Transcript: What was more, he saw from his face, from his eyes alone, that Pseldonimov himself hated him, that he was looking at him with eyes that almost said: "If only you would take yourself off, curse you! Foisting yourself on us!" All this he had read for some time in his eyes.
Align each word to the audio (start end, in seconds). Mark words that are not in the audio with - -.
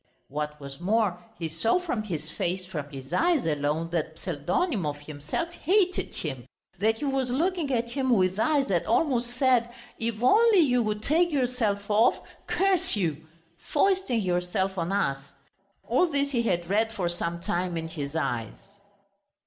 What 0.29 0.59
was 0.59 0.79
more, 0.79 1.23
he 1.37 1.47
saw 1.47 1.77
from 1.79 2.01
his 2.01 2.31
face, 2.31 2.65
from 2.65 2.89
his 2.89 3.13
eyes 3.13 3.45
alone, 3.45 3.91
that 3.91 4.17
Pseldonimov 4.17 4.95
himself 5.01 5.49
hated 5.51 6.15
him, 6.15 6.47
that 6.79 6.97
he 6.97 7.05
was 7.05 7.29
looking 7.29 7.71
at 7.71 7.89
him 7.89 8.09
with 8.09 8.39
eyes 8.39 8.67
that 8.69 8.87
almost 8.87 9.27
said: 9.37 9.69
"If 9.99 10.23
only 10.23 10.57
you 10.61 10.81
would 10.81 11.03
take 11.03 11.31
yourself 11.31 11.87
off, 11.87 12.17
curse 12.47 12.95
you! 12.95 13.27
Foisting 13.71 14.21
yourself 14.21 14.75
on 14.75 14.91
us!" 14.91 15.33
All 15.87 16.07
this 16.09 16.31
he 16.31 16.41
had 16.41 16.67
read 16.67 16.91
for 16.91 17.07
some 17.07 17.39
time 17.39 17.77
in 17.77 17.87
his 17.87 18.15
eyes. 18.15 18.79